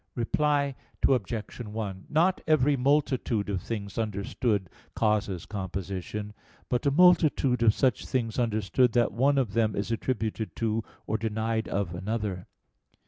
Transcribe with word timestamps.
Reply 0.15 0.73
Obj. 1.07 1.57
1: 1.59 2.05
Not 2.09 2.41
every 2.47 2.75
multitude 2.75 3.49
of 3.51 3.61
things 3.61 3.99
understood 3.99 4.67
causes 4.95 5.45
composition, 5.45 6.33
but 6.69 6.87
a 6.87 6.89
multitude 6.89 7.61
of 7.61 7.75
such 7.75 8.07
things 8.07 8.39
understood 8.39 8.93
that 8.93 9.11
one 9.13 9.37
of 9.37 9.53
them 9.53 9.75
is 9.75 9.91
attributed 9.91 10.55
to, 10.55 10.83
or 11.05 11.19
denied 11.19 11.67
of, 11.67 11.93
another. 11.93 12.47